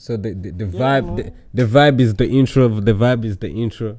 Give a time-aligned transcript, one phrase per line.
[0.00, 2.68] So the the, the vibe the, the vibe is the intro.
[2.68, 3.98] The vibe is the intro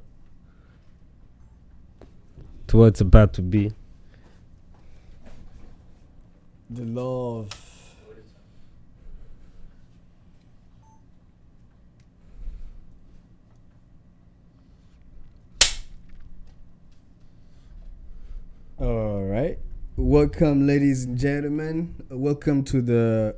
[2.68, 3.74] to what it's about to be.
[6.70, 7.50] The love.
[18.78, 19.60] All right.
[19.98, 21.94] Welcome, ladies and gentlemen.
[22.10, 23.36] Welcome to the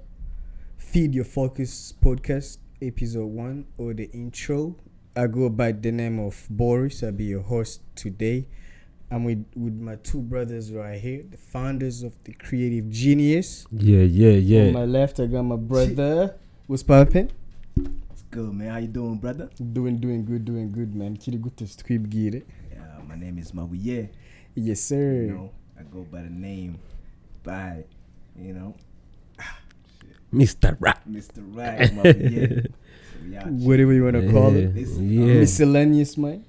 [0.91, 4.75] Feed Your Focus podcast, episode one, or the intro.
[5.15, 7.01] I go by the name of Boris.
[7.01, 8.49] I'll be your host today.
[9.09, 13.65] I'm with, with my two brothers right here, the founders of the Creative Genius.
[13.71, 14.67] Yeah, yeah, yeah.
[14.67, 16.35] On my left, I got my brother.
[16.67, 17.31] What's poppin'?
[18.11, 18.71] It's good, man.
[18.71, 19.49] How you doing, brother?
[19.71, 21.15] Doing, doing good, doing good, man.
[21.15, 22.43] Kiri gute twibwire.
[22.69, 24.09] Yeah, my name is Mabuye.
[24.55, 25.23] Yes, sir.
[25.23, 26.79] You know, I go by the name
[27.45, 27.85] by,
[28.37, 28.75] you know,
[30.33, 30.77] Mr.
[30.79, 31.01] Rap.
[31.09, 31.39] Mr.
[31.55, 32.65] Right, Mabuye.
[32.65, 32.71] so
[33.23, 33.51] we out here.
[33.67, 34.75] Whatever you want to call Yeah, it.
[34.75, 35.25] This, yeah.
[35.39, 36.45] Miscellaneous, man.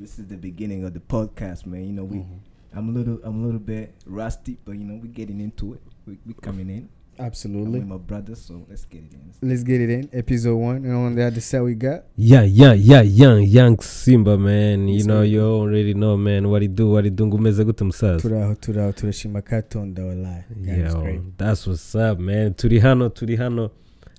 [0.00, 1.84] this is the beginning of the podcast, man.
[1.86, 2.78] You know, we, Mm-hmm.
[2.78, 5.82] I'm a little, I'm a little bit rusty, but you know, we're getting into it.
[6.06, 6.88] We, we coming in.
[7.22, 7.78] I'm Absolutely.
[7.78, 9.48] with my brother, so let's get it in.
[9.48, 10.10] Let's get it in.
[10.12, 10.76] Episode one.
[10.78, 12.02] And on the other side, we got.
[12.16, 14.88] Yeah, yeah, yeah, young, young Simba, man.
[14.88, 16.48] You know, you already know, man.
[16.48, 17.26] What he do, what he do.
[17.26, 18.20] Ngumeze gute musaza.
[18.20, 20.42] Turaho, turaho, turashima katonda wallahi.
[20.62, 21.14] God is great.
[21.14, 22.54] Yo, that's what's up, man.
[22.54, 23.70] Turi hano, turi hano.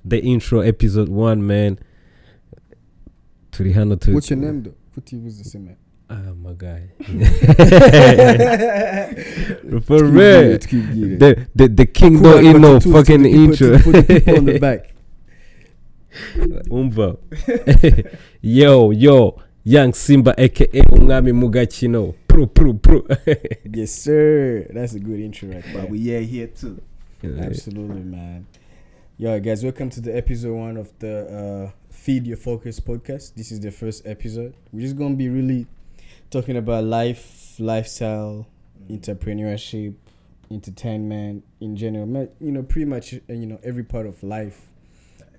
[0.06, 1.80] The intro, episode one, man.
[3.52, 4.14] Turi hano, turi.
[4.14, 4.76] What's your name, though?
[4.94, 5.76] Put you was the same man.
[6.14, 6.90] Ah, my guy.
[9.82, 10.60] For real.
[10.60, 13.78] The, the, the king Cool, don't but in no to- to fucking the intro.
[13.78, 14.90] to Put the on the back.
[16.70, 17.18] umva
[18.44, 23.02] yo yo young simba aka umwami mu gakino pru pru pru
[23.66, 24.68] Yes, sir.
[24.72, 25.66] That's a good intro right.
[25.74, 26.80] But we yeah here too.
[27.24, 28.46] Absolutely, man.
[29.18, 33.34] Yo, guys, welcome to the episode one of the uh, Feed Your Focus podcast.
[33.34, 34.54] This is the first episode.
[34.72, 35.66] We're just gonna be really
[36.34, 38.46] talking about life, lifestyle,
[38.90, 39.94] entrepreneurship,
[40.52, 42.08] entertainment in general.
[42.42, 44.60] You know, pretty much, uh, you know, every part of life.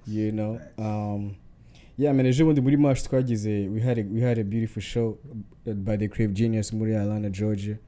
[0.07, 1.37] You know, um,
[1.97, 2.27] yeah, man.
[2.27, 5.19] ejo bundi muri March twagize we had a we had a beautiful show
[5.67, 7.79] uh, by the Creative Genius muri Atlanta, Georgia.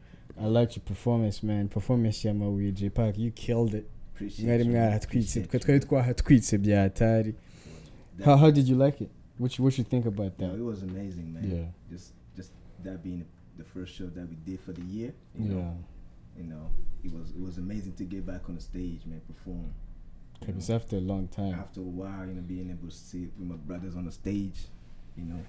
[0.41, 1.69] I liked your performance, man.
[1.69, 3.86] Performance ya Mabuye Jay Pac, you killed it.
[4.14, 5.88] Appreciate mwari mwaratwitse Appreciate twe you, twari man.
[5.88, 7.34] twahatwitse bya hatari
[8.19, 10.59] That- how, how did you like it what you, what you think about No, that
[10.59, 11.50] it was amazing, man.
[11.50, 11.66] Yeah.
[11.91, 12.53] Just, just
[12.84, 13.25] that being
[13.59, 15.12] the first show that we did for the year.
[15.38, 15.78] You yeah Know,
[16.37, 16.70] you know,
[17.04, 19.72] it was it was amazing to get back on the stage, man, perform.
[20.47, 20.76] you it's know.
[20.76, 23.56] after a long time After a while, you know, being able to sit with my
[23.56, 24.59] brothers on the stage,
[25.16, 25.41] you know,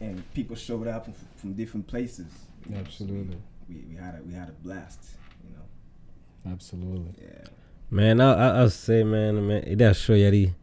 [0.00, 2.26] and people showed up from, from different places.
[2.66, 3.36] you know, so Absolutely.
[3.68, 5.00] we, we, we had a we had a blast,
[5.46, 6.52] you know.
[6.52, 7.44] absolutely Yeah.
[7.90, 10.54] man I, I, i'll say man man that show yari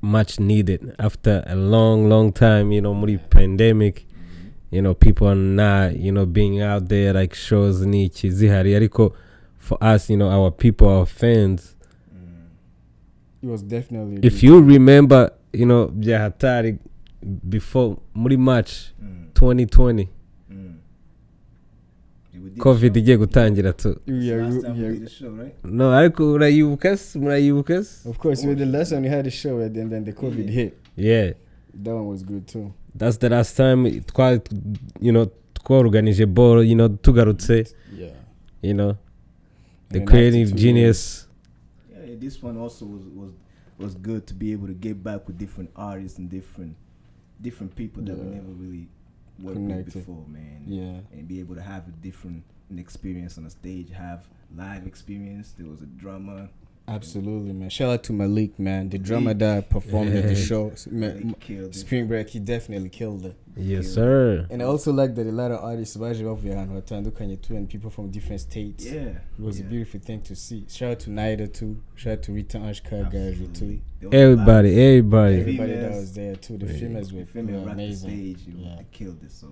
[0.00, 4.06] much needed after a long long time you know muri pandemic
[4.74, 9.12] you know people are not you know being out there like shows n'iki zihari ariko
[9.58, 11.76] for us you know our people our fans
[13.42, 16.76] it was definitely if good- you remember you know bya hatari
[17.48, 18.70] before muri march
[19.02, 19.08] Mm.
[19.34, 20.08] 2020
[20.50, 20.74] Mm.
[22.32, 22.98] Yeah, we did a covid show.
[23.00, 24.92] igiye gutangira tu yeah, you- time we yeah.
[24.92, 25.08] did
[25.64, 29.26] a no ariko urayibuka se murayibuka se of course with the last time we had
[29.26, 31.32] a show and then, then the covid hit yeah
[31.82, 34.40] that one was good too that's the last time twa
[35.00, 38.08] you know twaorganije ball you know tugarutse yeah
[38.62, 38.96] you know
[39.90, 41.28] the And creative genius
[42.06, 43.30] Yeah, this one also was was
[43.78, 46.76] was good to be able to get back with different artists and different
[47.40, 48.86] different people that we never really
[49.42, 49.84] worked Connected.
[49.86, 50.62] with before, man.
[50.66, 52.42] yeah And be able to have a different
[52.78, 54.20] experience on the stage, have
[54.56, 55.52] live experience.
[55.58, 56.48] There was a drummer.
[56.86, 59.38] Absolutely man shout out to malik man the drummer Malik.
[59.38, 63.94] that performed at the show S- ma- killed spring break he definitely killed it yes
[63.94, 67.56] sir And I also like that a lot of artists baje bavuye ahantu hatandukanye too
[67.56, 68.84] and people from different states.
[68.84, 69.08] Yeah,
[69.38, 69.66] It was yeah.
[69.66, 70.64] a beautiful thing to see.
[70.68, 71.76] Shout out to Naida too.
[71.94, 73.44] Shout out to Rita Ashkagaji too.
[73.44, 73.82] Absolutely.
[74.00, 76.58] There was a lot everybody everybody Everybody that was there too.
[76.58, 76.80] The Yeah.
[76.80, 78.10] females The were, female were the amazing.
[78.10, 78.38] stage.
[78.46, 78.76] You know, Yeah.
[78.78, 79.30] They killed it.
[79.30, 79.46] So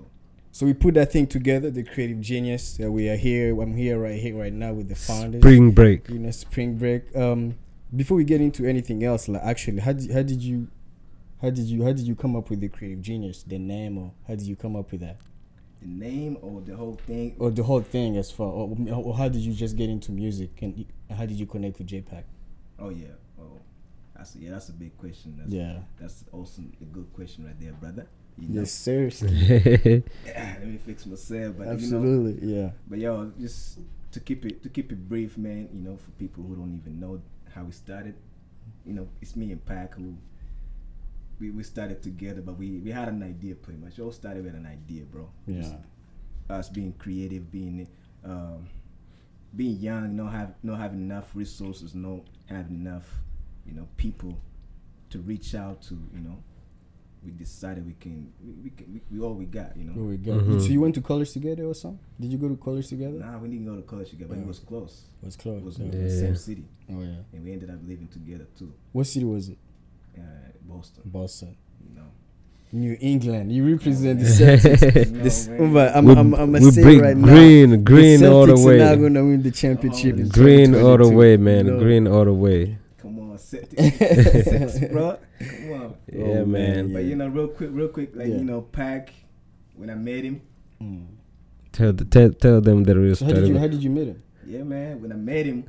[0.55, 2.79] So we put that thing together, the creative genius.
[2.79, 3.59] Uh, we are here.
[3.59, 5.41] I'm here right here right now with the founders.
[5.41, 7.17] spring break You know, spring break.
[7.17, 7.57] Um,
[7.97, 10.69] before we get into anything else, like actually, how did how did you,
[11.41, 14.13] how did you how did you come up with the creative genius, the name, or
[14.29, 15.17] how did you come up with that,
[15.81, 17.35] the name or the whole thing.
[17.39, 20.51] or the whole thing as far, or, or how did you just get into music,
[20.61, 20.85] and
[21.17, 22.27] how did you connect with Jay Pac?
[22.79, 23.07] Oh yeah.
[23.41, 23.59] Oh,
[24.15, 24.51] that's a, yeah.
[24.51, 25.37] That's a big question.
[25.39, 25.79] That's, Yeah.
[25.99, 28.07] That's also a good question right there, brother.
[28.39, 28.61] You know?
[28.61, 30.03] Yes, seriously.
[30.27, 32.71] Let me fix myself, but you know, Absolutely, yeah.
[32.89, 33.79] But yo, just
[34.13, 35.69] to keep it to keep it brief, man.
[35.73, 37.21] You know, for people who don't even know
[37.55, 38.15] how we started,
[38.87, 40.17] you know, it's me and Pac who
[41.41, 43.99] we, we started together, but we, we had an idea pretty much.
[43.99, 45.29] It all started with an idea, bro.
[45.49, 45.73] Just
[46.49, 46.57] Yeah.
[46.59, 47.87] us being creative, being
[48.25, 48.69] um,
[49.55, 53.09] being young, not have not having enough resources, not having enough,
[53.67, 54.39] you know, people
[55.11, 55.95] to reach out to.
[56.15, 56.43] You know,
[57.25, 59.77] we decided we can we, we can we, we all we got.
[59.77, 60.33] You know, Here we go.
[60.33, 60.61] Mhm.
[60.61, 62.01] So you went to college together or something?
[62.21, 63.19] Did you go to college together?
[63.19, 64.45] nah, we didn't go to college together, but Yeah.
[64.45, 65.03] it was close.
[65.23, 65.85] It was close It was yeah.
[65.87, 67.23] in the same city, Oh yeah.
[67.33, 69.59] and we ended up living together too, What city was it?
[70.19, 70.23] uh,
[70.65, 71.03] Boston.
[71.07, 71.57] Boston.
[71.89, 72.09] You know,
[72.73, 73.53] New England.
[73.53, 74.59] You represent the man.
[74.59, 75.13] Celtics.
[75.13, 75.59] No, this, man.
[75.61, 77.27] Umba, I'm, we, I'm, I'm we gonna say bring right now.
[77.27, 79.03] green, green the all the Celtics are now way.
[79.03, 80.15] gonna win the championship.
[80.17, 81.67] Oh, in Green all the way, man.
[81.67, 81.79] You know?
[81.79, 82.79] Green all the way.
[83.53, 85.19] Come bro.
[85.39, 85.95] Come on.
[86.13, 86.93] Yeah, Oh, man.
[86.93, 88.37] But you know, real quick, real quick, like Yeah.
[88.39, 89.13] you know, Pac.
[89.77, 90.41] When I met him,
[90.83, 91.07] Mm.
[91.73, 93.59] Tell, the, tell, tell them the real So how did you story.
[93.61, 94.23] how did you meet him?
[94.47, 95.01] yeah, man.
[95.01, 95.65] When I met him,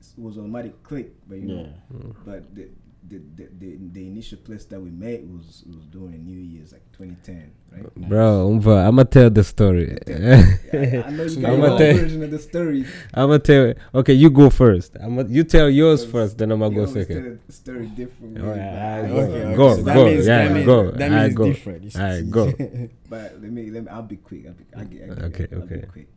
[0.00, 1.10] it was automatic click.
[1.28, 2.14] But you know, Mm.
[2.24, 2.68] but the
[3.08, 6.82] the, the the the initial place that we met was was during New Year's, like
[6.92, 7.94] 2010, right?
[8.08, 9.96] Bro, I'ma tell the story.
[10.06, 12.84] I, I know you got I'ma your tell- version of the story.
[13.14, 13.74] I'ma tell.
[13.94, 14.96] Okay, you go first.
[15.02, 17.22] I'ma you tell yours first, then I'ma go second.
[17.24, 18.38] tell the story different.
[18.38, 19.22] Alright, ways, but go.
[19.22, 19.56] Okay, okay.
[19.56, 21.44] Go, so go, means, yeah, means, go, That means go.
[21.46, 21.96] different.
[21.96, 22.44] Alright, go.
[23.08, 23.88] But let me let me.
[23.88, 24.44] I'll be quick.
[24.46, 25.76] I'll be, I'll get, I'll get, Okay, I'll okay.
[25.76, 26.08] Be quick.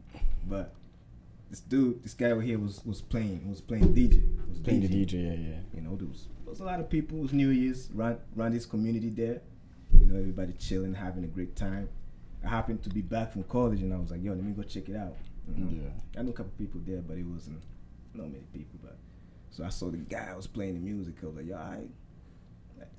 [0.50, 0.74] But
[1.52, 4.24] this dude, this guy over here was was playing was playing DJ.
[4.50, 5.60] Was Playing the DJ, yeah, yeah.
[5.74, 7.20] You know, there was, there was a lot of people.
[7.20, 9.42] It was New Year's around, around this community there.
[9.94, 11.90] You know, everybody chilling, having a great time.
[12.44, 14.64] I happened to be back from college, and I was like, "Yo, let me go
[14.64, 15.16] check it out."
[15.56, 15.72] You know?
[15.72, 16.20] Yeah.
[16.20, 17.62] I knew a couple people there, but it wasn't
[18.14, 18.80] not many people.
[18.82, 18.98] But
[19.50, 21.16] so I saw the guy was playing the music.
[21.22, 21.80] I was like, "Yo, I."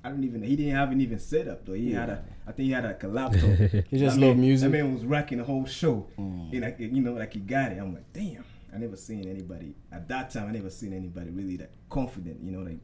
[0.05, 0.43] I don't even.
[0.43, 1.75] He didn't have an even setup though.
[1.75, 2.25] He had a.
[2.47, 3.43] I think he had like a laptop.
[3.91, 4.71] He just That love music.
[4.71, 6.09] That man was rocking the whole show.
[6.19, 6.53] Mm.
[6.53, 7.79] And like you know, like he got it.
[7.79, 8.45] I'm like, damn.
[8.75, 10.49] I never seen anybody at that time.
[10.49, 12.43] I never seen anybody really that confident.
[12.43, 12.79] You know, like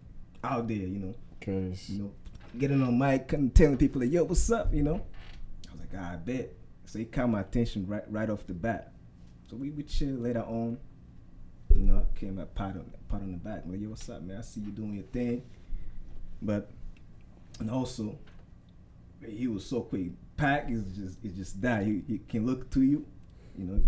[0.44, 0.76] out there.
[0.76, 2.12] You know, Cause you know,
[2.56, 4.72] getting on mic and telling people like, yo, what's up?
[4.72, 5.04] You know.
[5.68, 6.52] I was like, ah, I bet.
[6.84, 8.92] So he caught my attention right right off the bat.
[9.50, 10.78] So we would chill later on.
[11.74, 13.62] You know, I came up pat on pat on the back.
[13.64, 14.38] I'm like, yo, what's up, man?
[14.38, 15.42] I see you doing your thing.
[16.40, 16.70] But
[17.60, 18.18] and also,
[19.26, 20.10] he was so quick.
[20.36, 21.84] Pack is just is just that.
[21.84, 23.04] He, he can look to you,
[23.56, 23.80] you know.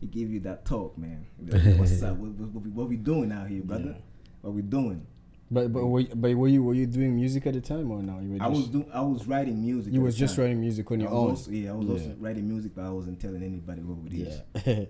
[0.00, 1.26] He give you that talk, man.
[1.38, 2.16] Like, What's up?
[2.16, 3.94] What, what, what, we, what we doing out here, brother?
[3.96, 4.02] Yeah.
[4.40, 5.06] What we doing?
[5.52, 8.02] but but were you, but were you were you doing music at the time or
[8.02, 8.18] no?
[8.20, 8.88] You were I was doing.
[8.92, 9.92] I was writing music.
[9.92, 10.44] you at was the just time.
[10.46, 11.30] writing music on I your was own.
[11.30, 14.26] Also, yeah, I was also writing music, but I wasn't telling anybody what we it
[14.28, 14.40] is.
[14.66, 14.84] Yeah.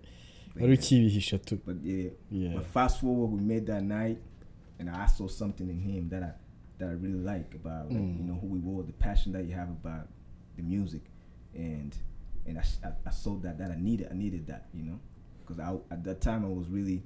[0.54, 1.56] But, Wari ukibihisha tu.
[1.66, 2.54] but yeah, Yeah.
[2.56, 4.18] But fast forward, we met that night,
[4.78, 6.32] and I saw something in him that I
[6.82, 8.18] that I really like about like, Mm.
[8.18, 10.08] you know who we were, the passion that you have about
[10.56, 11.02] the music,
[11.54, 11.96] and
[12.46, 14.98] and I, I, I saw that that I needed I needed that you know?
[15.40, 17.02] Because I at that time I was really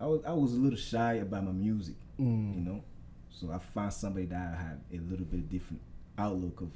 [0.00, 2.54] I was I was a little shy about my music Mm.
[2.54, 2.82] you know?
[3.30, 5.82] So I found somebody that had a little bit different
[6.18, 6.70] outlook of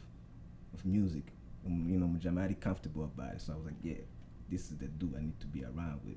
[0.75, 1.25] of music.
[1.67, 3.41] Um, you know I'm already comfortable about it.
[3.43, 4.03] So I was like yeah
[4.51, 6.17] this is the dude I need to be around with.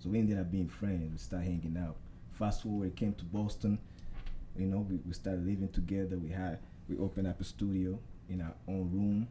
[0.00, 1.10] So we ended up being friends.
[1.12, 1.96] We started hanging out.
[2.32, 3.78] Fast forward it came to Boston
[4.56, 6.18] you know we, we started living together.
[6.18, 6.58] We had
[6.88, 7.98] we opened up a studio
[8.28, 9.28] in our own room.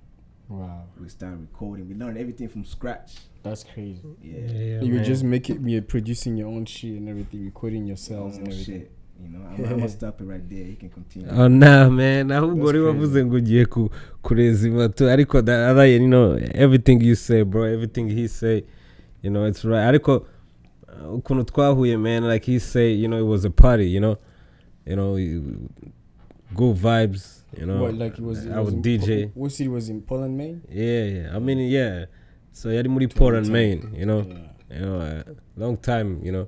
[0.48, 1.88] Wow, we started recording.
[1.88, 3.18] We learned everything from scratch.
[3.44, 4.02] That's crazy.
[4.22, 5.06] yeah, you were man.
[5.06, 8.80] just making, you're producing your own shit and everything, recording yourselves and everything.
[8.82, 8.92] shit.
[9.22, 10.64] you know I'm, I'm gonna stop it right there.
[10.64, 11.30] You can continue.
[11.30, 12.32] Oh nah man.
[12.32, 12.88] Ahubwo wari crazy.
[12.88, 13.90] wavuze ngo ugiye ku
[14.22, 15.72] kurezima tu ariko that.
[15.72, 17.64] Other you know everything you say bro.
[17.64, 18.64] Everything he say
[19.22, 19.88] you know it's right.
[19.88, 20.26] Ariko
[20.88, 22.24] uh, ukuntu twahuye man.
[22.24, 24.18] Like he say you know it was a party you know
[24.90, 25.16] you know
[26.56, 27.82] good vibes you know.
[27.82, 30.02] What, like it was, it I was in, DJ Po- What city was in?
[30.02, 30.62] Poland, Maine?
[30.70, 31.36] yeah yeah.
[31.36, 32.06] I mean yeah.
[32.52, 34.26] So yari muri Portland Maine you know.
[34.28, 34.78] Yeah.
[34.80, 35.24] you know uh,
[35.58, 36.48] long time you know.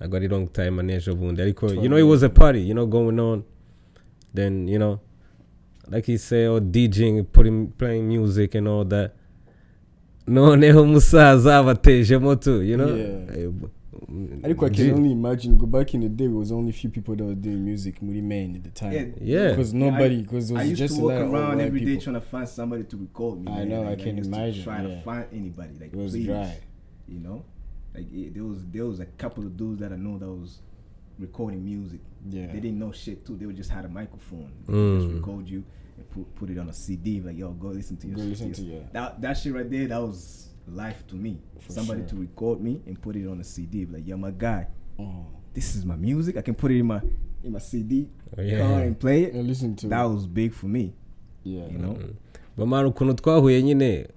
[0.00, 2.74] I got a long time manejo bundi ariko you know it was a party you
[2.74, 3.44] know going on.
[4.34, 5.00] Then you know
[5.88, 9.12] like he said or DJing putting playing music and all that.
[10.26, 12.96] No, noneho umusaza abatejemo tu you know.
[12.96, 13.50] Yeah.
[13.92, 15.58] B- Ariko I G- can only imagine.
[15.58, 18.00] Go back in the day, it was only a few people that were doing music,
[18.00, 18.92] muri Maine at the time.
[18.92, 19.06] Yeah.
[19.20, 21.26] yeah Because Yeah, nobody, because it I was used just to a walk lot of
[21.28, 22.02] old around white every day people.
[22.04, 23.50] trying to find somebody to record me.
[23.52, 23.68] I man.
[23.68, 24.88] know, I Like, can used to imagine, Try yeah.
[24.94, 25.74] to find anybody.
[25.80, 26.56] Like It was please, dry.
[27.08, 27.44] You know,
[27.94, 30.60] like it, there was there was a couple of dudes that I know that was
[31.18, 32.00] recording music.
[32.28, 32.46] Yeah.
[32.46, 33.36] They didn't know shit too.
[33.36, 34.52] They would just had a microphone.
[34.66, 35.14] They could just Mm.
[35.16, 35.64] record you
[35.96, 37.20] and put put it on a CD.
[37.20, 39.88] Like yo, go listen to your Go listen to your- that that shit right there.
[39.88, 41.36] That was life to me.
[41.58, 42.08] For Somebody sure.
[42.08, 43.86] to record me and put it on a CD.
[43.86, 44.66] Like yo, my guy,
[44.98, 45.26] Oh.
[45.54, 46.36] this is my music.
[46.36, 47.00] I can put it in my
[47.44, 48.08] in my CD
[48.38, 48.58] Oh, yeah.
[48.60, 49.34] car and play it.
[49.34, 50.92] And listen to That was big for me.
[51.44, 51.66] yeah.
[51.72, 51.96] You know.
[52.56, 54.08] bamara ukuntu twahuye nyine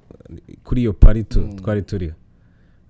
[0.64, 1.56] kuri iyo pari Mm.
[1.56, 2.14] twari turiho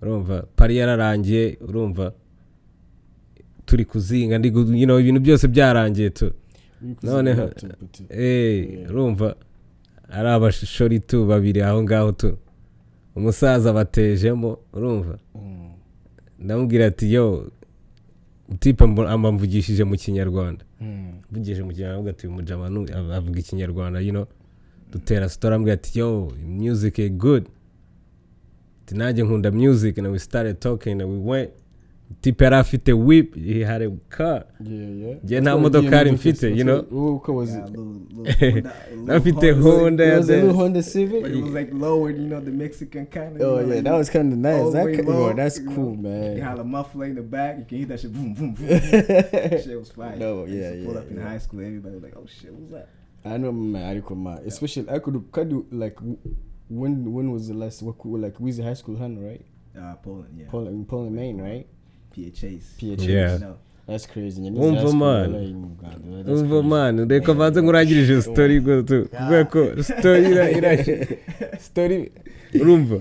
[0.01, 2.13] urumva pari yararangiye urumva
[3.65, 6.32] turi kuzinga ndi you know, ibintu byose byarangiye tu
[7.03, 7.50] noneho.
[8.10, 9.36] Eh, urumva
[10.10, 12.38] ari abashori tu babiri aho ngaho tu
[13.15, 15.70] umusaza batejemo urumva Mm.
[16.39, 17.51] ndamubwira ati yo
[18.60, 21.13] tipe amamvugishije mu kinyarwanda Mm.
[21.32, 24.25] mvugije mu kinyarwanda ati uyu mujama nu- av- avuga ikinyarwanda know
[24.91, 27.43] dutera sitora ambwira ati yo music is good
[28.91, 31.51] nanjye nkunda music and we started talking and we went
[32.22, 35.15] tipe yari afite whip he had a car Yeah, yeah.
[35.15, 36.86] Njye That's nta why modokari ugiye mfite, imodoka- you know?
[36.91, 37.69] Wowe uko was Yeah, it?
[37.69, 39.81] little, little Honda, a little Afite Honda Civic.
[39.81, 41.22] Honda It was a then- little Honda Civic.
[41.22, 43.41] But it was like lowered, you know, the Mexican kind of.
[43.41, 44.62] Oh yeah, that was kind of nice.
[44.62, 45.75] all the That way ca- low, oh, that's you know.
[45.75, 46.38] cool, You man.
[46.39, 47.57] had a muffler in the back.
[47.60, 48.67] You can hear that shit boom, boom, boom.
[48.67, 50.15] that shit was fire.
[50.15, 51.27] No, I used yeah, to Pull yeah, up in yeah.
[51.27, 52.88] high school, everybody was like, "Oh shit, what's that?"
[53.25, 53.83] I know, man.
[53.89, 54.39] I recall, man.
[54.45, 56.17] Especially, I could, could do like, w-
[56.69, 57.81] when, when was the last?
[57.81, 59.45] What, cool- like, Weezy High School, hun, right?
[59.77, 60.45] Uh, Poland, yeah.
[60.50, 61.67] Poland, in Poland, Maine, right?
[62.13, 63.39] phs phs yeah.
[63.41, 63.55] no.
[64.62, 65.38] wumva mana
[66.27, 71.08] wumva mana reka mbanze nkurangirije sitori kubera ko sitori iraje
[71.60, 72.12] sitori
[72.62, 72.98] urumva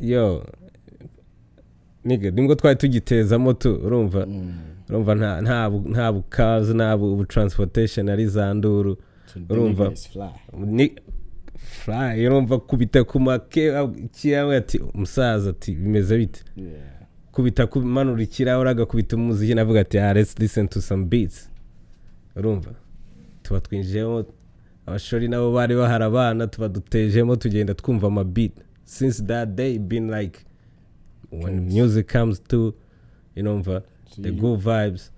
[0.00, 0.46] yo.
[2.04, 4.26] Nibwo twari tugitezamo tu urumva
[4.88, 5.14] urumva
[5.90, 8.96] nta bukazi nta butransportation ari za nduru
[9.50, 9.92] urumva
[10.66, 10.92] ni
[11.56, 12.26] fly.
[12.26, 13.76] Urumva kubita ku make
[14.56, 16.40] ati umusaza ati bimeze bite?
[17.38, 17.44] Yeah.
[17.44, 21.50] kubita kumanura ikirahure agakubita umuziki navuga ati ah let's listen to some beats.
[22.36, 22.74] Urumva?
[23.42, 24.24] Tuba twinjiyemo
[24.86, 28.52] abashori nabo bari bahari abana tuba dutejemo tugenda twumva amabeat.
[28.84, 30.44] Since that day been like
[31.30, 32.74] when music comes to
[33.34, 35.10] you know umva So the good vibes.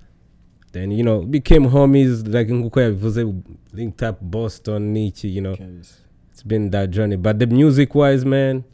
[0.72, 3.34] Then you know became homies like nk'uko yabivuze
[3.72, 5.56] linked up boston niki you know.
[6.32, 7.16] It's been that journey.
[7.16, 8.64] But the music wise man.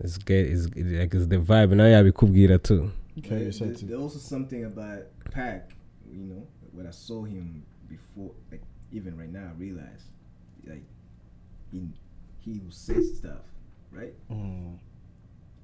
[0.00, 3.86] It's good it's like it's the vibe nawe yabikubwira too There, Carries there- that too.
[3.86, 5.70] there's also something about Pac,
[6.10, 10.04] you know, when I saw him before, like even right now, I realize,
[10.66, 10.84] like,
[11.70, 11.82] he
[12.38, 13.42] he will say stuff,
[13.92, 14.78] right, Mm.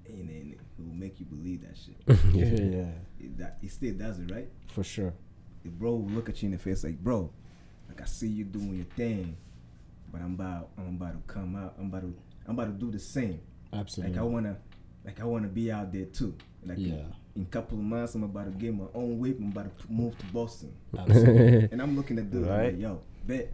[0.08, 1.96] and then he will make you believe that shit.
[2.34, 4.48] Yeah, yeah, It, that, he still does it, right?
[4.68, 5.12] for sure.
[5.64, 7.30] The bro will look at you in the face like, bro,
[7.88, 9.36] like I see you doing your thing,
[10.12, 11.74] but I'm about I'm about to come out.
[11.78, 12.14] I'm about to
[12.46, 13.40] I'm about to do the same.
[13.72, 14.14] Absolutely.
[14.16, 14.56] Like I wanna
[15.04, 16.34] like I wanna be out there too.
[16.64, 16.94] Like Yeah.
[17.34, 19.38] in a couple of months, I'm about to get my own whip.
[19.40, 20.72] I'm about to move to Boston,
[21.72, 22.46] and I'm looking at dude.
[22.46, 22.72] Right.
[22.72, 23.52] like, yo, bet,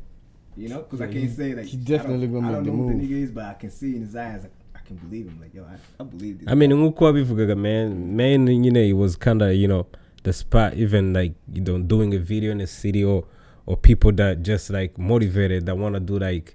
[0.57, 2.52] you know, because Yeah, I can't he- say like he definitely I don't, gonna I
[2.52, 3.00] don't the know who move.
[3.00, 4.42] the nigga is, but I can see in his eyes.
[4.42, 5.38] Like, I can believe him.
[5.40, 6.49] Like, yo, I, I believe this.
[6.49, 9.87] I mean, nkuko wabivugaga man, man, you know, it was kind of you know
[10.23, 13.25] the spot, even like you know, doing a video in the city or
[13.66, 16.54] or people that just like motivated that want to do like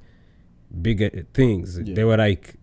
[0.81, 1.77] bigger things.
[1.79, 1.93] Yeah.
[1.95, 2.55] They were like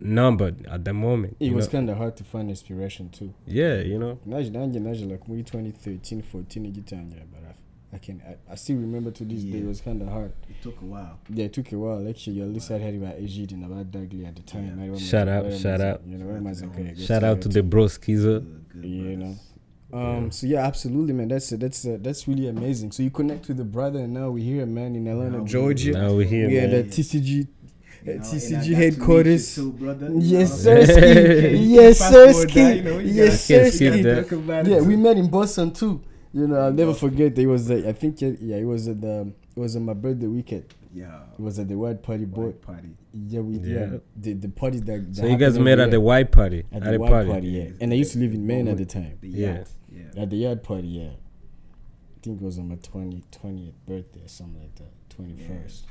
[0.00, 1.36] numbered at the moment.
[1.40, 3.32] It was kind of hard to find inspiration too.
[3.46, 4.18] yeah, you know.
[4.26, 8.76] Naje nanjye naje like muri 2013 14 igitangira but I, I can I, I still
[8.76, 10.32] remember to this day it was kind of hard.
[10.48, 11.18] it took a while.
[11.34, 12.08] Yeah, it took a while.
[12.08, 14.64] Actually, at least I had about Ejid and about Dudley at the time.
[14.66, 14.72] Yeah.
[14.72, 16.00] I remember- Shout out, shout out.
[16.06, 16.54] You know, I remember
[16.84, 18.40] that, Shout out to the broskizer.
[18.40, 19.24] Good, good You know.
[19.26, 19.46] brothers.
[19.92, 20.30] Um.
[20.30, 21.26] So yeah, absolutely, man.
[21.28, 22.92] That's that's uh, that's really amazing.
[22.92, 25.48] So you connect with the brother, and now we're here, man, in Atlanta, Now we-
[25.48, 25.90] Georgia.
[25.92, 26.70] Now we're here, we man.
[26.74, 27.48] at the TCG,
[28.02, 29.56] You know, and TCG got to meet headquarters.
[29.58, 30.10] you too, brother.
[30.18, 30.84] Yes, You know?
[30.84, 32.60] sir, yes, can sir, forward ski.
[32.74, 34.02] you know, you yes, gotta- sir, can't ski.
[34.02, 34.22] that.
[34.22, 36.02] Talk about it Yeah, we met in Boston too.
[36.32, 37.36] You know, I'll never forget.
[37.38, 39.94] It was uh, I think yeah, yeah, it was at the it was on my
[39.94, 40.64] birthday weekend.
[40.92, 41.20] Yeah.
[41.38, 42.46] It was at the White Party Boy.
[42.46, 42.88] White party.
[43.12, 43.80] Yeah, we yeah.
[43.80, 43.96] Yeah.
[44.16, 45.06] the the party that.
[45.14, 46.64] that So you guys happened met at the white party.
[46.72, 47.30] at At the the White party.
[47.30, 47.68] Party, yeah.
[47.80, 49.18] And I used to live in Maine at the time.
[49.20, 49.64] The Yeah.
[49.92, 50.22] Yeah.
[50.22, 51.10] At the yard party, yeah.
[51.10, 54.92] I think it was on my 20, 20th birthday or something like that.
[55.10, 55.84] Twenty first.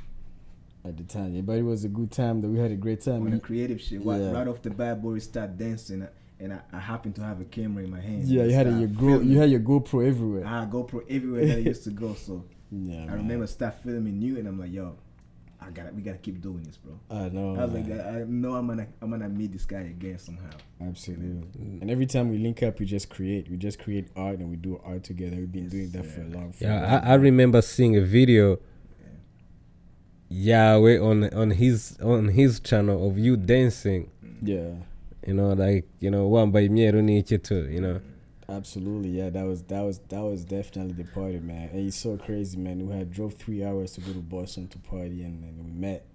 [0.82, 2.40] At the time, yeah, but it was a good time.
[2.40, 3.22] That we had a great time.
[3.26, 4.02] On the creative shit.
[4.04, 4.30] Right, Yeah.
[4.32, 6.08] right off the bat, boy, we start dancing,
[6.38, 8.24] and I, I happened to have a camera in my hand.
[8.24, 10.46] yeah, you had a, your Go, you had your GoPro everywhere.
[10.46, 12.14] I had GoPro everywhere that I used to go.
[12.26, 13.12] So yeah, I man.
[13.16, 14.96] remember start filming you, and I'm like, yo,
[15.60, 16.98] I gotta, we gotta keep doing this, bro.
[17.10, 17.60] I know.
[17.60, 20.48] I was like, I know I'm gonna, I'm gonna meet this guy again somehow.
[20.80, 21.46] Absolutely.
[21.82, 23.50] And every time we link up, we just create.
[23.50, 25.36] We just create art and we do art together.
[25.36, 26.52] We've been doing that for a long.
[26.52, 28.58] For a Yeah, I, I remember seeing a video.
[30.30, 34.10] Yahweh on on his on his channel of you dancing.
[34.42, 34.74] Yeah,
[35.26, 37.68] You know, like you know, imyeru n'iki too.
[37.68, 38.00] You know.
[38.48, 39.10] absolutely.
[39.10, 41.70] Yeah, that was that was that was definitely the party, man.
[41.72, 42.86] And it's so crazy, man.
[42.86, 46.06] We had drove three hours to go to Boston to party, and, and we met.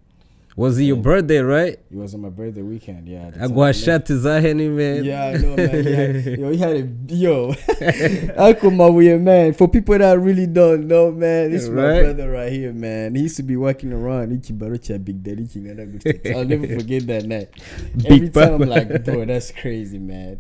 [0.57, 1.73] Was it your birthday, right?
[1.91, 3.09] It was on my birthday weekend.
[3.09, 3.27] Yeah.
[3.27, 3.49] at the time.
[3.51, 5.03] Agwa shati za heni man.
[5.03, 5.83] Yeah, I know, man.
[5.83, 7.47] Yeah, yo, he had a yo,
[8.71, 9.53] Mabuye, man.
[9.53, 12.03] For people that really don't know, man, this is my Right.
[12.03, 13.15] brother right here, man.
[13.15, 14.31] He used to be walking around
[15.03, 15.45] Big Daddy
[16.33, 17.49] I'll never forget that night.
[17.97, 20.39] Big Every time I'm like, bro, that's crazy, man.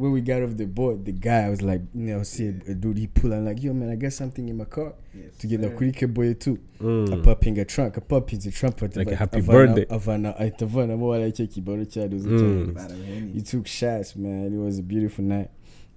[0.00, 2.74] When we got off the boat, the guy was like, you know, see a, a
[2.74, 4.94] dude he pull and like, yo man, I got something in my car.
[5.14, 5.76] Yes, tugenda sir.
[5.76, 7.12] kuri keboye tu Mm.
[7.12, 9.84] apapinga trunk apapinze trumpet Like a ava- happy avana- birthday.
[9.96, 12.38] avana ahita avanamo wala icyo kibaro cyaduze Mm.
[12.38, 12.72] cyane.
[12.72, 13.32] Bada Henny.
[13.32, 15.50] he took shots man it was a beautiful night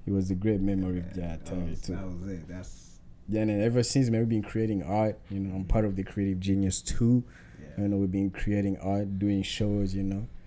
[0.08, 2.32] it was a great memory Yeah, yeah, I that tell you was- too That was
[2.32, 2.48] it.
[2.50, 5.86] That's yeah and then ever since man we've been creating art you know I'm part
[5.86, 7.24] of the creative genius too
[7.78, 7.84] yeah.
[7.84, 10.43] you know we've been creating art doing shows you know yeah.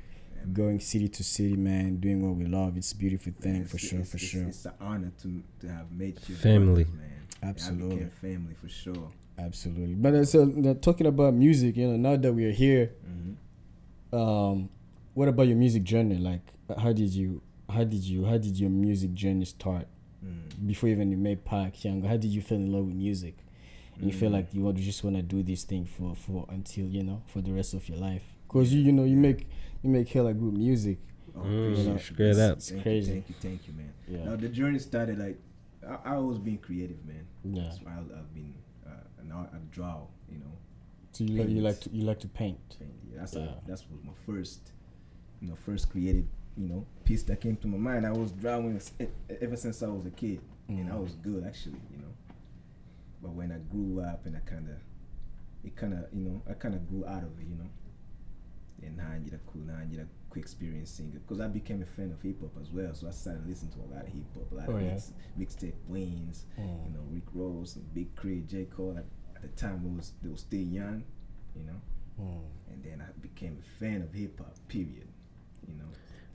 [0.53, 3.79] Going city to city man doing what we love it's a beautiful thing It's- for
[3.79, 6.85] sure for it's- sure It's an honor to to have met you, Family.
[6.85, 7.50] brothers, man.
[7.50, 7.97] Absolutely.
[7.97, 9.11] became family for sure.
[9.38, 14.17] absolutely but uh, so uh, talking about music you know now that we're here Mm-hmm.
[14.17, 14.69] um
[15.15, 16.43] what about your music journey like
[16.79, 19.87] how did you how did you how did your music journey start
[20.25, 20.67] Mm.
[20.67, 23.37] before even you made Park Young how did you fall in love with music
[23.97, 24.33] and you feel Mm.
[24.33, 27.21] like you want, you just want to do this thing for for until you know
[27.26, 29.47] for the rest of your life because you you know you make
[29.87, 30.99] you make hella good music
[31.35, 32.00] Oh, Mm, appreciate it.
[32.00, 32.57] straight It's- up.
[32.57, 33.09] It's thank crazy.
[33.09, 33.93] You, thank you, thank you, man.
[34.09, 35.38] yeah Now the journey started like
[35.87, 37.26] I, I always been creative, man.
[37.45, 38.55] yeah That's why I, I've been
[38.87, 38.90] uh,
[39.23, 40.00] an art, I draw,
[40.33, 40.52] you know.
[41.12, 42.90] so you like you like to you like to paint paint.
[43.12, 43.43] Yeah, that's Yeah.
[43.43, 44.73] a, that's was my first,
[45.40, 46.25] you know, first creative,
[46.57, 48.07] you know, piece that came to my mind.
[48.07, 48.93] I was drawing s-
[49.40, 51.02] ever since I was a kid, and I Mm.
[51.02, 52.12] was good actually, you know.
[53.23, 54.76] But when I grew up and I kind of,
[55.64, 57.69] it kind of, you know, I kind of grew out of it, you know.
[58.83, 61.49] And now I need a cool, now I need a quick experience singer because I
[61.49, 62.92] became a fan of hip hop as well.
[62.95, 64.92] So I started listening to a lot of hip hop, a lot Oh, of yeah.
[64.92, 66.95] mix, mixtape Wayne's, you Mm.
[66.95, 68.97] know, Rick Ross and Big K.R.I.T., J Cole.
[68.99, 69.06] At,
[69.37, 71.02] at the time, it was they were still young,
[71.56, 71.80] you know
[72.21, 72.40] Mm.
[72.73, 74.54] and then I became a fan of hip hop.
[74.68, 75.06] Period.
[75.68, 75.85] You know.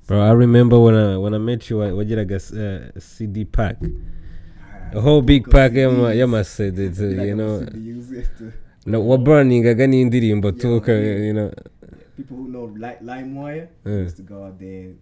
[0.07, 4.98] Bro, I remember when I when I met you, I wagiraga uh, CD pack, Ah,
[4.98, 5.77] a whole big pack CDs.
[5.81, 8.51] y'ama y'amasede, Like you know, a CD user to-
[8.86, 11.51] no, waburningaga n'indirimbo tu, Yeah, uka- you know.
[12.22, 13.98] People who know Li- LimeWire Yeah.
[14.08, 14.94] used to go out there,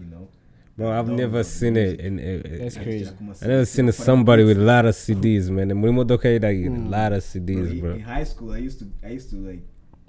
[0.00, 0.28] you know.
[0.76, 1.98] Bro, I've download never the seen music.
[2.00, 2.06] it.
[2.06, 3.10] In, uh, That's crazy.
[3.42, 5.68] I never seen somebody with a lot of CDs, man.
[5.74, 6.90] Muri modoka ye like a Mm.
[6.90, 7.94] lot of CDs, bro.
[7.94, 9.62] in high school, I used to, I used to like,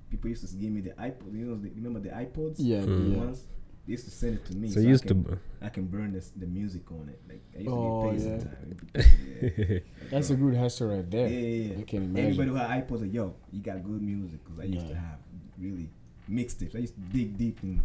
[0.10, 1.30] people used to give me the iPod.
[1.34, 2.56] You know, the, remember the iPods?
[2.58, 3.18] Yeah, The yeah.
[3.25, 3.40] ones?
[3.86, 4.70] They used to send it to me.
[4.70, 5.38] So I you used can, to.
[5.62, 7.20] I can burn this, the music on it.
[7.27, 8.40] Like I used Oh, to get paid yeah.
[8.40, 8.77] sometimes.
[9.72, 9.80] Yeah.
[10.12, 11.27] That's a good hustle right there.
[11.27, 11.40] yeah,
[11.74, 11.80] yeah.
[11.80, 12.25] I can imagine.
[12.25, 14.40] Everybody who had iPods, like, yo, you got good music.
[14.44, 15.18] Because I used to have
[15.60, 15.90] really
[16.29, 16.75] mixtapes.
[16.75, 17.81] I used to dig deep in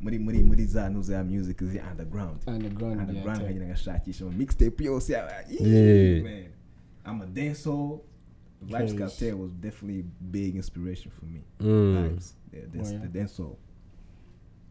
[0.00, 2.40] muri muri muri za no za music because you're underground.
[2.46, 3.06] Underground, yeah.
[3.08, 6.22] Underground, tell- how you know, shakisha mixtape, yo, see, how- Yeah.
[6.22, 6.46] man.
[7.04, 8.00] I'm a dancehall.
[8.64, 8.92] Vybz Yes.
[8.94, 11.40] Kartel was definitely big inspiration for me.
[11.60, 11.94] Mm.
[12.10, 12.98] Vibes, yeah, dance, Oh, yeah.
[13.06, 13.56] the dancehall.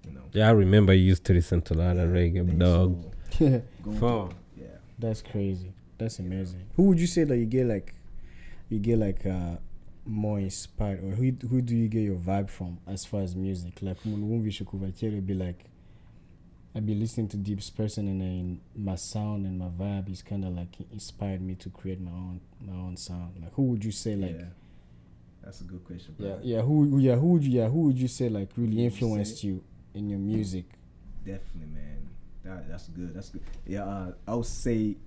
[0.06, 3.04] You know, Yeah, I remember you used to listen to a lot of reggae, dog.
[3.32, 4.36] dancehall, going Fuck.
[4.58, 4.66] Yeah.
[5.00, 5.72] That's crazy.
[5.98, 6.62] That's amazing.
[6.76, 7.94] Who would you say that you get like,
[8.70, 9.58] you get like uh,
[10.06, 13.82] more inspired, or who who do you get your vibe from as far as music?
[13.82, 15.66] Like kera, be like,
[16.76, 20.46] I'd be listening to Deep's person, and then my sound and my vibe is kind
[20.46, 23.42] of like inspired me to create my own my own sound.
[23.42, 24.38] Like who would you say like?
[24.38, 24.46] yeah.
[25.44, 26.16] That's a good question.
[26.18, 26.28] Bro.
[26.42, 26.62] Yeah, yeah.
[26.64, 29.44] Who, yeah, who would you, yeah, who would you say like really would you influenced
[29.44, 29.64] you
[29.94, 30.66] in your music?
[31.24, 32.10] Definitely, man.
[32.44, 33.14] That that's good.
[33.14, 33.44] That's good.
[33.66, 34.98] Yeah, uh, I would say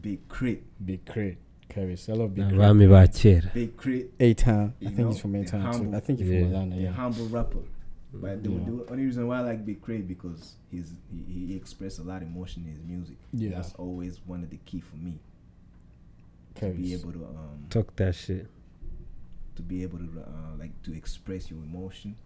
[0.00, 0.62] Big Crit.
[0.84, 1.36] Big K.R.I.T.,
[1.74, 2.08] Caris.
[2.08, 2.58] I love Big Crit.
[2.60, 3.52] Abami ba kera.
[3.54, 4.74] Big K.R.I.T., A Town.
[4.80, 5.78] I think know, he's from A-Town too.
[5.78, 6.40] humble- I think he's Yeah.
[6.40, 6.76] from Atlanta.
[6.76, 6.90] the Yeah.
[6.92, 7.58] humble rapper.
[8.14, 8.58] But the, Yeah.
[8.66, 10.02] the only reason why I like Big K.R.I.T.
[10.04, 13.16] because he's he, he expressed a lot of emotion in his music.
[13.32, 13.50] Yeah.
[13.56, 15.18] That's always one of the key for me
[16.56, 18.46] to be able to um Talk that shit.
[19.56, 22.16] to be able to uh, like to express your emotion.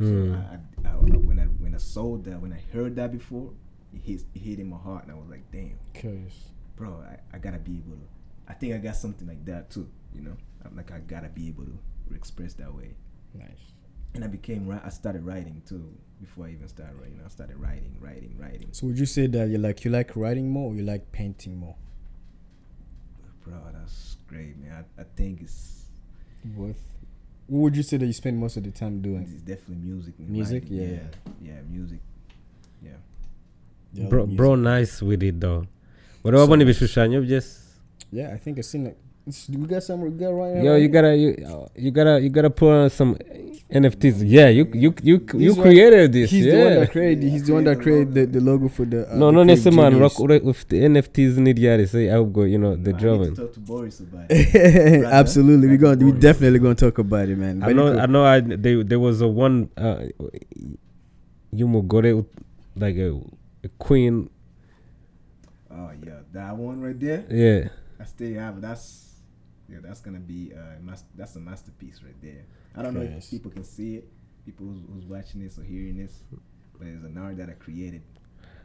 [0.00, 0.06] Mm.
[0.06, 0.38] So
[0.84, 3.50] I, I, I, when I when I saw that when I heard that before,
[3.92, 5.78] it hit, it hit in my heart and I was like, damn.
[5.94, 6.48] Curious.
[6.76, 8.06] bro, I, I gotta be able to.
[8.48, 9.88] I think I got something like that too.
[10.14, 11.78] You know, I'm like I gotta be able to
[12.14, 12.90] express that way.
[13.34, 13.72] Nice.
[14.14, 17.20] And I became ri- I started writing too before I even started writing.
[17.24, 18.68] I started writing, writing, writing.
[18.72, 21.56] So would you say that you like you like writing more or you like painting
[21.56, 21.76] more?
[23.44, 24.84] Bro, that's great, man.
[24.98, 25.86] I, I think it's
[26.44, 26.76] Both.
[27.48, 29.22] What would you say that you spend most of the time doing?
[29.22, 30.14] it's definitely music.
[30.18, 30.64] and Music?
[30.68, 30.82] Yeah.
[30.86, 30.98] yeah,
[31.42, 31.98] yeah, music.
[32.82, 32.90] Yeah.
[33.94, 34.36] Yeah, Bro, music.
[34.36, 35.66] bro, nice with it though.
[36.22, 37.58] Wari wabona ibishushanyo bye se?
[38.12, 38.98] Yeah, I think I seen it.
[39.26, 40.00] It's- We got some.
[40.02, 40.62] We got right.
[40.62, 41.30] Yo, you gotta, you,
[41.76, 43.14] you gotta, you gotta put on some
[43.70, 44.22] NFTs.
[44.26, 46.30] Yeah, you, you, you, you He's one- created this.
[46.30, 47.30] He's the one that created.
[47.30, 49.08] He's the one that created the, the logo for the.
[49.10, 49.92] Uh, no, the no, Creative nese man.
[49.92, 50.18] Genius.
[50.20, 53.34] Rock, with the NFTs ni ryari say ahubwo, you know, the I need drawing.
[53.36, 55.04] to talk to Boris about it.
[55.20, 57.62] Absolutely, we Brother going we definitely gonna talk about it, man.
[57.62, 57.96] I know.
[57.96, 58.24] I know.
[58.24, 60.02] I they, there was a one, You uh,
[61.54, 62.26] y'umugore
[62.76, 63.20] like a,
[63.64, 64.28] a queen.
[65.70, 67.24] Oh yeah, that one right there.
[67.30, 67.68] Yeah,
[68.02, 68.60] I still have.
[68.60, 68.86] That's
[69.68, 69.78] yeah.
[69.82, 72.44] That's gonna be uh, mas- that's a masterpiece right there.
[72.76, 74.04] I don't know if people can see it.
[74.46, 76.12] People who's, who's watching this or hearing this,
[76.78, 78.02] but it's an art that I created.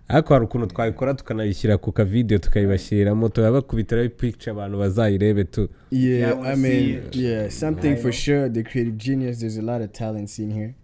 [0.10, 6.30] ariko hari ukuntu twabikora tukanayishyira ku kavideyo tukayibashyiriramo tukabakubitiraho picture abantu bazayirebe tu Yeah, Yeah,
[6.32, 7.15] I wanna I see mean, it.
[7.15, 8.50] yeah, I mean, yeah, something for sure.
[8.50, 9.39] The creative genius.
[9.39, 10.76] There's a lot of talents in here,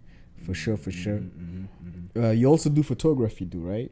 [0.46, 1.18] for sure, for sure.
[1.20, 3.90] Mhm, mhm, Uh, you also do photography, do right?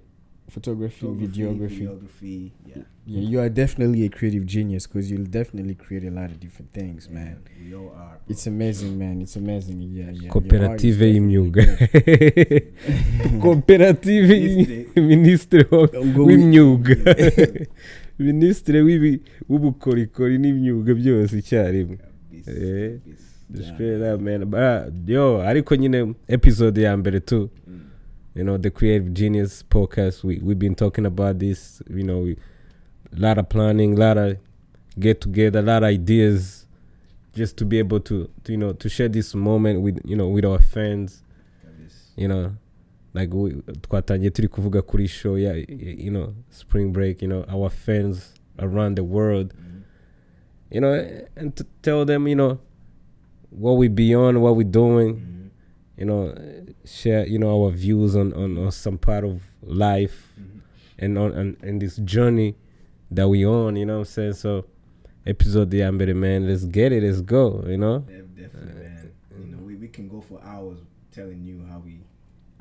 [0.49, 1.79] Photography, Photography, videography.
[1.81, 2.83] videography, yeah.
[3.07, 6.73] Yeah, you are definitely a creative genius because you'll definitely create a lot of different
[6.73, 7.37] things, man.
[7.65, 8.19] We all are.
[8.19, 8.29] bro.
[8.29, 9.23] It's amazing, man.
[9.23, 9.81] It's amazing.
[9.81, 10.29] Yeah, yeah.
[10.31, 11.65] cooperative imyuga
[13.41, 14.29] cooperative
[14.97, 16.97] wi- w'imyuga
[18.19, 18.81] minisitiri
[19.49, 22.99] w'ubukorikori n'imyuga byose icyarimwe Kabisa, Eh.
[22.99, 23.75] kabisa.
[23.75, 24.45] Straight up, man.
[24.45, 27.81] But, yo ariko nyine episode ya mbere tu Mm.
[28.35, 32.37] You know the creative genius podcast we, we've been talking about this you know we
[33.13, 34.37] lot of planning a lot of
[34.99, 36.67] get together a lot of ideas
[37.35, 40.29] just to be able to, to you know to share this moment with you know
[40.29, 41.23] with our fans
[42.17, 42.53] you know
[43.15, 47.71] like we twatangiye turi kuvuga kuri show ya you know spring break you know our
[47.71, 49.83] fans around the world Mhm.
[50.71, 50.93] you know
[51.37, 52.59] and to tell them you know
[53.51, 55.42] what we beyond what we're doing Mhm.
[55.97, 56.35] You know
[56.85, 60.61] share you know our views on on, on some part of life Mhm.
[60.99, 62.55] and on and, and this journey
[63.11, 64.65] that we on you know what i'm saying so
[65.27, 69.13] episode the mbere man let's get it let's go you know Def- Definitely, man.
[69.41, 70.79] You know, we, we can go for hours
[71.13, 72.01] telling you how we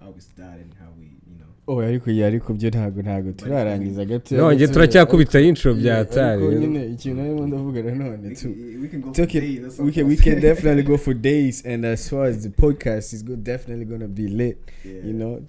[0.02, 1.46] how we started how we, you know.
[1.68, 5.98] oh ariko yeah, ariko byo ntago ntago turarangiza gato no njye turacyakubita intro bya Yeah,
[5.98, 6.68] hatari ariko you know?
[6.70, 9.80] nyine ikintu arimo ndavuga nanone We too can, we can go for it- days.
[9.80, 13.24] we can we can definitely go for days and as far as the podcast is
[13.26, 15.06] good definitely gonna be lit Yeah.
[15.08, 15.42] you know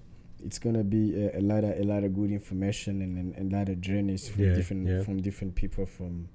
[0.46, 3.52] it's gonna be a, a lot of a lot of good information and, and, and
[3.52, 5.02] a lot of journeys from Yeah, different yeah.
[5.04, 6.26] from different people from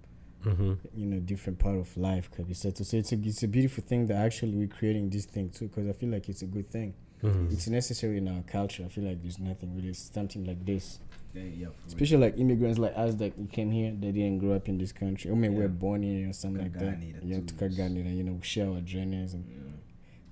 [0.46, 0.78] Mhm.
[0.96, 3.48] you know different part of life could be said to say it's a, it's a
[3.48, 6.46] beautiful thing that actually we're creating this thing too because i feel like it's a
[6.46, 7.52] good thing Mhm.
[7.52, 11.00] it's necessary in our culture i feel like there's nothing really something like this
[11.34, 14.68] Yeah, yeah, especially like immigrants like us that we came here they didn't grow up
[14.70, 15.60] in this country i mean Yeah.
[15.60, 17.46] we're born here or something like that Tukaganira yeah too.
[17.56, 19.56] tukaganira, you know we share our journeys and Yeah.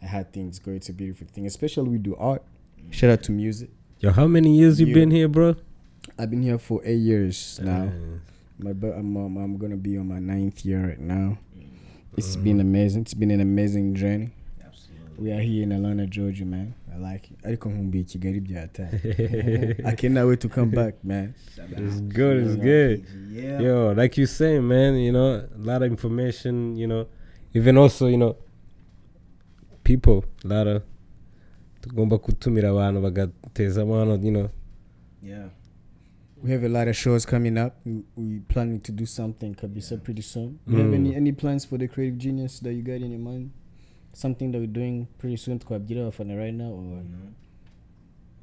[0.04, 0.72] I had things go.
[0.72, 2.44] It's a beautiful thing, especially we do art.
[2.92, 3.70] Shout out to music.
[4.00, 5.56] yo how many years you You- been here bro
[6.20, 7.86] I've been here for eight years now.
[7.88, 8.20] Uh,
[8.60, 11.38] My bu- I'm, um, I'm gonna be on my ninth year right now.
[11.58, 11.64] Mm.
[12.18, 13.02] It's been amazing.
[13.02, 14.30] It's been an amazing journey.
[15.18, 16.74] We are here in Atlanta, Georgia, man.
[16.94, 17.38] I like it.
[17.46, 18.90] ariko nkumbuye Kigali byata.
[19.86, 21.34] I cannot wait to come back, man.
[21.78, 23.06] It's good, it's good.
[23.32, 23.62] Yeah.
[23.62, 27.06] yo like you say man you know a lot of information you know
[27.54, 28.36] even also you know
[29.84, 30.84] people a lot of
[31.82, 34.50] tugomba gutumira abantu bagatezamo hano you know
[35.24, 35.50] Yeah.
[36.44, 37.74] We have a lot of shows coming up.
[37.86, 40.60] We, we planning to do something Kabisa pretty soon.
[40.68, 40.94] You have Mm.
[40.94, 43.50] any any plans for the creative genius that you got in your mind?
[44.16, 47.28] Something that we're doing pretty soon to twabwira abafana right now or You know,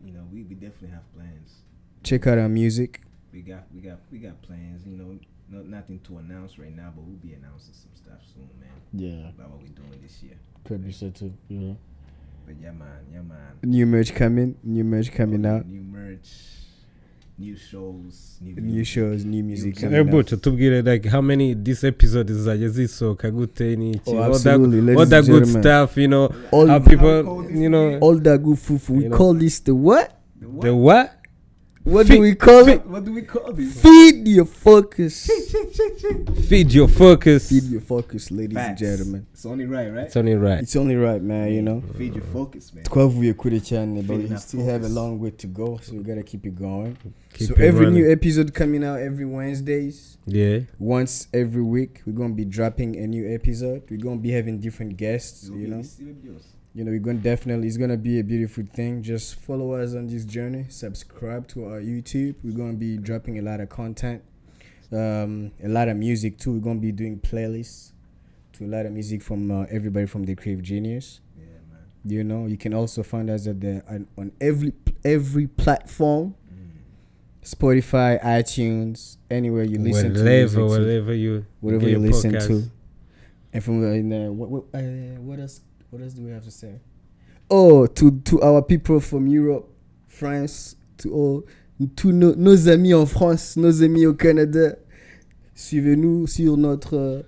[0.05, 1.63] you know, we, we definitely have plans.
[2.03, 3.01] check out our music.
[3.33, 4.85] We got we got we got plans.
[4.87, 8.49] You know, no, nothing to announce right now, but we'll be announcing some stuff soon,
[8.61, 10.37] man, Yeah, about what we're doing this year.
[10.69, 11.33] Kabisa too.
[11.49, 11.77] You know.
[12.45, 13.57] But yeah, man, yeah, man.
[13.63, 14.57] New merch coming.
[14.63, 15.67] New merch coming Oh, out.
[15.67, 16.29] New merch,
[17.38, 18.87] new shows, new New music.
[18.87, 20.11] shows, new music Yeah, coming Eh, out.
[20.11, 24.81] buca tubwire like how many this episode zizajya zisohoka gute n'iki Oh, all that, absolutely,
[24.81, 27.99] ladies all that good stuff you know All- how How people you know?
[28.01, 28.92] All that good fufu.
[28.97, 29.16] We You know.
[29.16, 30.11] call this the what?
[30.40, 30.62] The what?
[30.62, 31.11] the what
[31.85, 32.87] What Feed- do we call it?
[32.87, 33.81] what do we call this?
[33.83, 35.27] Feed your focus.
[36.49, 39.27] feed your focus Feed your focus, ladies and gentlemen.
[39.33, 40.05] It's only right, right?
[40.07, 41.53] it's only right It's only right, man.
[41.53, 41.83] You know.
[41.99, 42.85] Feed your focus, man.
[42.85, 46.03] twavuye kure cyane but we our still have a long way to go so we
[46.05, 46.97] gotta keep it going
[47.35, 48.03] Keep so it every running.
[48.05, 53.07] new episode coming out every wednesdays yeah once every week we're gonna be dropping a
[53.07, 55.83] new episode we're gonna be having different guests you be- know
[56.75, 56.85] it's- it'll be yours.
[56.85, 60.07] you know we're gonna definitely it's gonna be a beautiful thing just follow us on
[60.07, 64.23] this journey subscribe to our youtube we're gonna be dropping a lot of content
[64.93, 67.93] um a lot of music too we're gonna be doing playlists
[68.53, 71.81] to a lot of music from uh, everybody from the creative genius Yeah, man.
[72.05, 74.73] you know, you can also find us at the on, on every
[75.05, 76.69] every platform, Mm.
[77.45, 82.47] Spotify, iTunes, anywhere you listen to whatever music, to, whatever you whatever you listen podcast.
[82.49, 82.71] to.
[83.55, 84.81] And from the, what what, uh,
[85.21, 85.61] what else
[85.93, 86.81] what else do we have to say?
[87.51, 89.69] Oh, to to our people from Europe,
[90.09, 91.45] France, to all
[91.97, 94.77] tous nos, nos amis en France, nos amis au Canada,
[95.55, 97.23] suivez-nous sur notre euh,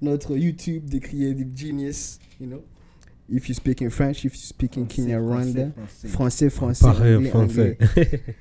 [0.00, 2.18] notre YouTube, The Creative Genius.
[2.40, 2.62] You know,
[3.28, 5.72] if you speak in French, if you speak in Kenya, Rwanda,
[6.08, 6.08] français.
[6.08, 6.86] français, français,
[7.34, 7.76] anglais,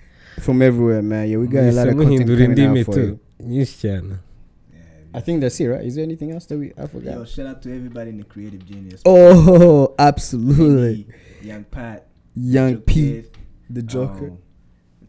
[0.39, 1.27] from everywhere, man.
[1.27, 3.19] Yeah, we got a lot of content coming out for you.
[3.41, 4.28] nyinshi cyane Yeah,
[5.13, 5.83] I think that's it, right?
[5.83, 7.15] Is there anything else that we I forgot?
[7.15, 9.01] Yo, shout out to everybody in the creative genius.
[9.05, 11.07] Oh, absolutely.
[11.41, 13.37] Maybe Young Pat, Young Joe P, Kid,
[13.69, 14.27] the Joker.
[14.27, 14.37] um,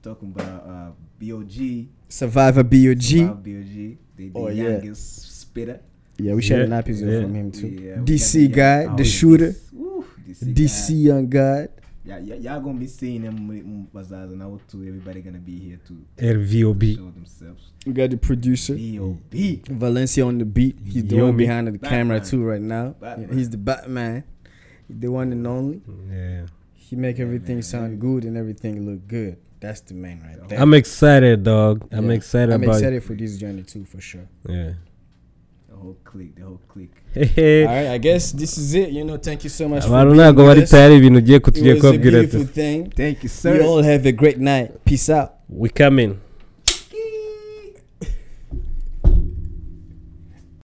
[0.02, 1.88] talking about uh, BOG.
[2.08, 3.02] Survivor BOG.
[3.02, 3.44] Survivor BOG.
[3.44, 4.62] The, the Oh, yeah.
[4.64, 5.80] youngest spitter.
[6.18, 7.20] Yeah, we shared an episode yeah.
[7.22, 7.68] from him too.
[7.68, 9.54] Yeah, DC got- guy, yeah, the shooter.
[9.72, 10.94] Woo, DC, DC guy.
[10.94, 11.68] young god.
[12.02, 14.84] Yeah, yeah, y'all gonna be seeing them with bazaars and out too.
[14.86, 16.96] Everybody gonna be here to RVOB.
[16.96, 17.72] show themselves.
[17.84, 18.74] We got the producer.
[18.74, 19.68] VOB.
[19.68, 20.78] Valencia on the beat.
[20.84, 22.94] He's the Yo, one behind the camera too right now.
[23.00, 23.36] Batman.
[23.36, 24.24] He's the Batman.
[24.88, 25.82] The one and only.
[26.10, 26.46] Yeah.
[26.74, 27.62] He make everything man.
[27.62, 29.36] sound good and everything look good.
[29.60, 30.58] That's the man right there.
[30.58, 31.86] I'm excited, dog.
[31.92, 32.16] I'm Yeah.
[32.16, 34.26] excited I'm about excited for this journey too, for sure.
[34.48, 34.72] Yeah.
[35.82, 36.92] Whole clique, the whole clique.
[37.14, 37.66] Hehe.
[37.66, 38.90] All right, I guess this is it.
[38.90, 40.70] You know, thank you so much for abantu being ntabwo with bari us.
[40.70, 42.90] tayari ibintu ugiye It kutugiye was a kubabwira thing.
[42.96, 43.62] Thank you, You sir.
[43.62, 44.70] all have a great night.
[44.84, 45.30] Peace out.
[45.48, 46.14] we coming